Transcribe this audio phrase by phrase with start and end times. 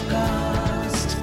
[0.00, 1.14] Sochcast.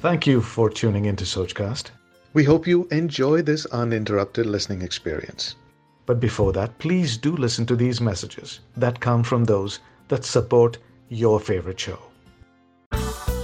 [0.00, 1.90] Thank you for tuning into Sochcast.
[2.32, 5.56] We hope you enjoy this uninterrupted listening experience.
[6.04, 10.78] But before that, please do listen to these messages that come from those that support
[11.08, 11.98] your favorite show.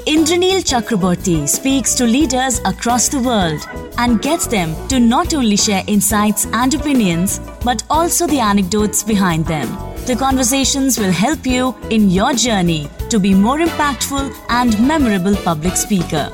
[0.06, 3.66] Indranil Chakraborty speaks to leaders across the world
[3.98, 9.46] and gets them to not only share insights and opinions, but also the anecdotes behind
[9.46, 9.68] them.
[10.06, 15.76] The conversations will help you in your journey to be more impactful and memorable public
[15.76, 16.32] speaker.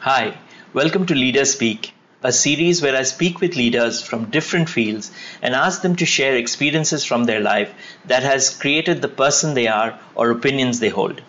[0.00, 0.36] Hi,
[0.72, 5.12] welcome to Leader Speak, a series where I speak with leaders from different fields
[5.42, 7.72] and ask them to share experiences from their life
[8.06, 11.22] that has created the person they are or opinions they hold.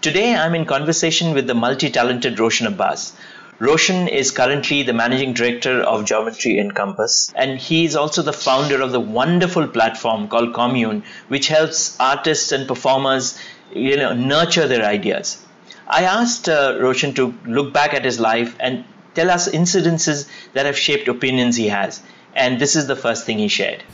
[0.00, 3.14] Today I'm in conversation with the multi-talented Roshan Abbas.
[3.62, 8.82] Roshan is currently the managing director of Geometry Encompass, and he is also the founder
[8.82, 13.38] of the wonderful platform called Kommune, which helps artists and performers,
[13.72, 15.40] you know, nurture their ideas.
[15.86, 20.66] I asked uh, Roshan to look back at his life and tell us incidences that
[20.66, 22.02] have shaped opinions he has.
[22.34, 23.84] And this is the first thing he shared.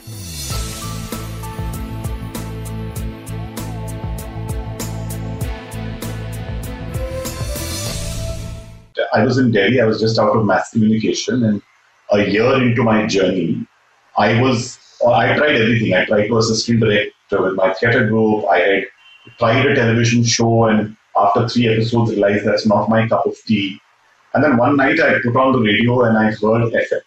[9.14, 11.62] I was in Delhi, I was just out of mass communication, and
[12.12, 13.66] a year into my journey,
[14.16, 15.94] I was, uh, I tried everything.
[15.94, 18.84] I tried to assistant director with my theatre group, I had
[19.38, 23.80] tried a television show, and after three episodes realized that's not my cup of tea.
[24.34, 27.00] And then one night I put on the radio and I heard FM.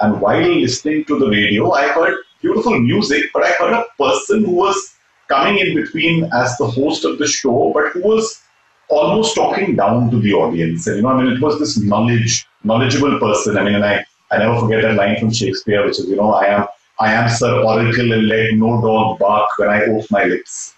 [0.00, 4.44] And while listening to the radio, I heard beautiful music, but I heard a person
[4.44, 4.94] who was
[5.28, 8.42] coming in between as the host of the show, but who was
[8.88, 10.86] almost talking down to the audience.
[10.86, 13.56] And you know, I mean, it was this knowledge, knowledgeable person.
[13.58, 16.32] I mean, and I, I never forget that line from Shakespeare, which is, you know,
[16.32, 16.66] I am,
[17.00, 20.74] I am Sir Oracle, and let no dog bark when I open my lips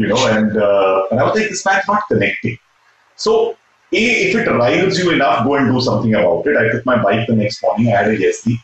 [0.00, 2.56] you know, and, uh, and I was like, this man's not connecting.
[3.16, 3.56] So,
[3.92, 6.56] A, if it riles you enough, go and do something about it.
[6.56, 8.56] I took my bike the next morning, I had a Yezdi,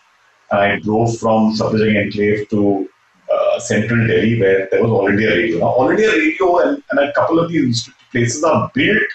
[0.51, 2.89] and I drove from Safdarjung Enclave to
[3.31, 5.59] uh, central Delhi where there was All India Radio.
[5.59, 9.11] Now, All India Radio and, and a couple of these places are built,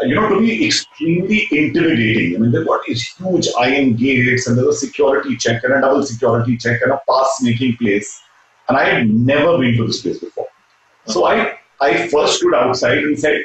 [0.00, 2.36] uh, you know, to be extremely intimidating.
[2.36, 5.80] I mean, they've got these huge iron gates and there's a security check and a
[5.80, 8.20] double security check and a pass making place.
[8.68, 10.48] And I had never been to this place before.
[11.06, 13.42] So I, I first stood outside and said,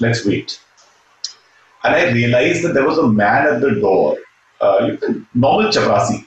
[0.00, 0.60] let's wait.
[1.84, 4.18] And I realized that there was a man at the door,
[4.60, 4.96] uh,
[5.34, 6.24] normal chaprasi.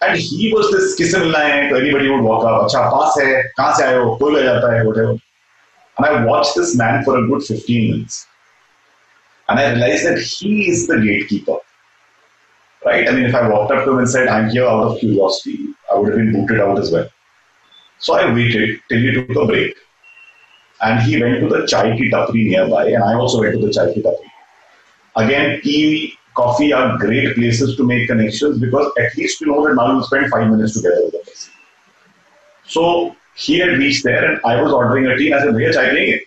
[0.00, 3.84] And he was this kiss line, anybody would walk up, acha, pass hai, kahan se
[3.84, 5.16] aaye ho, koi jata hai, whatever.
[5.96, 8.26] And I watched this man for a good 15 minutes.
[9.48, 11.56] And I realized that he is the gatekeeper.
[12.84, 13.08] Right?
[13.08, 15.68] I mean, if I walked up to him and said, I'm here out of curiosity,
[15.90, 17.08] I would have been booted out as well.
[17.98, 19.74] So I waited till he took a break.
[20.82, 23.72] And he went to the chai ki tapri nearby, and I also went to the
[23.72, 24.30] chai ki tapri.
[25.16, 29.74] Again, tea, coffee are great places to make connections because at least you know that
[29.76, 31.52] now you spend five minutes together with person.
[32.66, 35.73] So he had reached there, and I was ordering a tea, and I said, Bhaiya,
[35.73, 36.21] chai lenge?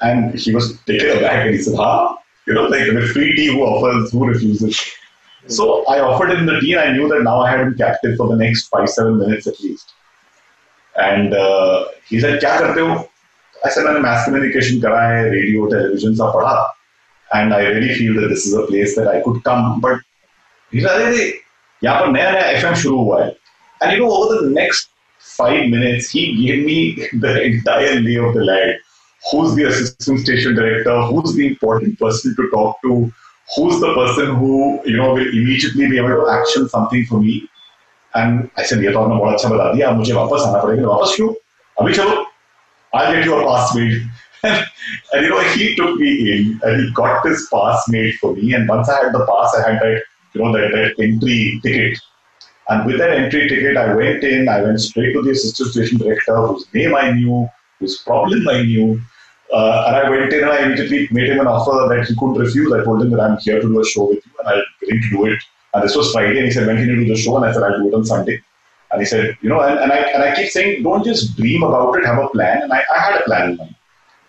[0.00, 2.18] And he was taken aback, and he said, Ha?
[2.46, 4.78] You know, like with free tea, who offers, who refuses?
[5.46, 8.16] So I offered him the tea, and I knew that now I had him captive
[8.16, 9.92] for the next five, seven minutes at least.
[10.96, 13.08] And uh, he said, क्या करते हो?
[13.64, 16.66] I said, मैंने mass communication करा है, radio, television सब पढ़ा.
[17.34, 19.80] And I really feel that this is a place that I could come.
[19.80, 20.00] But
[20.70, 21.32] he said, अरे
[21.84, 23.34] यहाँ पर नया नया FM शुरू हुआ है.
[23.82, 24.88] And you know, over the next
[25.38, 28.78] five minutes, he gave me the entire lay of the land.
[29.30, 31.00] Who's the assistant station director?
[31.02, 33.12] Who's the important person to talk to?
[33.56, 37.48] Who's the person who, you know, will immediately be able to action something for me?
[38.16, 41.28] And ऐसे ये तो आपने बहुत अच्छा बता दिया मुझे वापस आना पड़ेगा वापस क्यों
[41.80, 42.24] अभी चलो
[42.94, 44.08] I'll get your pass made.
[44.44, 48.52] and you know, he took me in and he got this pass made for me.
[48.54, 51.98] And once I had the pass, I had that, you know, that, that entry ticket.
[52.69, 55.97] and with that entry ticket, I went in, I went straight to the assistant station
[55.97, 57.49] director, whose name I knew,
[57.79, 59.01] whose problem I knew.
[59.51, 62.35] Uh, and I went in and I immediately made him an offer that he couldn't
[62.35, 62.71] refuse.
[62.71, 65.01] I told him that I'm here to do a show with you and I'm willing
[65.01, 65.39] to do it.
[65.73, 67.37] And this was Friday, and he said, when can you do the show?
[67.37, 68.41] And I said, I'll do it on Sunday.
[68.91, 71.61] And he said, you know, and, and I and I keep saying, don't just dream
[71.61, 72.63] about it, have a plan.
[72.63, 73.75] And I, I had a plan in mind.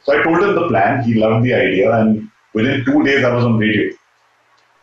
[0.04, 1.02] So I told him the plan.
[1.02, 3.94] He loved the idea, and within two days I was on radio.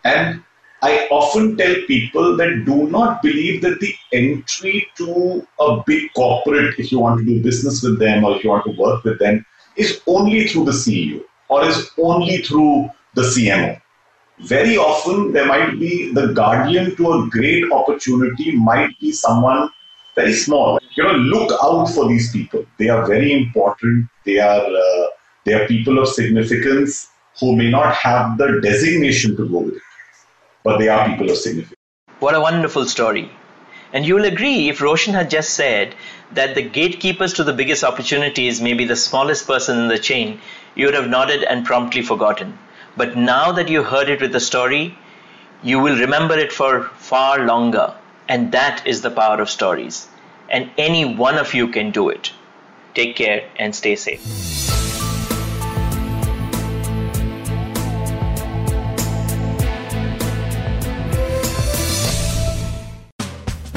[0.04, 0.44] And
[0.88, 6.80] I often tell people that do not believe that the entry to a big corporate,
[6.80, 9.20] if you want to do business with them or if you want to work with
[9.20, 9.46] them,
[9.76, 13.82] is only through the CEO or is only through the CMO.
[14.40, 19.70] very often there might be the guardian to a great opportunity might be someone
[20.16, 20.80] very small.
[20.96, 22.66] You know, look out for these people.
[22.78, 24.08] They are very important.
[24.26, 25.08] They are uh,
[25.46, 27.10] they are people of significance
[27.40, 29.87] who may not have the designation to go with it,
[30.64, 31.76] but they are people of significance.
[32.20, 33.32] What a wonderful story.
[33.94, 35.96] And you'll agree if Roshan had just said
[36.34, 40.42] that the gatekeepers to the biggest opportunities may be the smallest person in the chain,
[40.76, 42.58] you would have nodded and promptly forgotten.
[42.98, 44.98] But now that you heard it with the story,
[45.64, 47.94] you will remember it for far longer.
[48.28, 50.08] And that is the power of stories.
[50.50, 52.32] And any one of you can do it.
[52.94, 54.67] Take care and stay safe.